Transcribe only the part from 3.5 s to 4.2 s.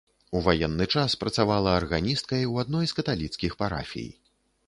парафій.